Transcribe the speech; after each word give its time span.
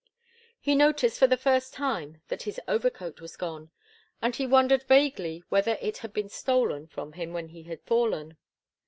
He 0.59 0.73
noticed 0.73 1.19
for 1.19 1.27
the 1.27 1.37
first 1.37 1.75
time 1.75 2.23
that 2.27 2.41
his 2.41 2.59
overcoat 2.67 3.21
was 3.21 3.37
gone, 3.37 3.69
and 4.19 4.35
he 4.35 4.47
wondered 4.47 4.81
vaguely 4.81 5.43
whether 5.49 5.77
it 5.79 5.99
had 5.99 6.11
been 6.11 6.27
stolen 6.27 6.87
from 6.87 7.13
him 7.13 7.33
when 7.33 7.49
he 7.49 7.61
had 7.61 7.83
fallen. 7.83 8.37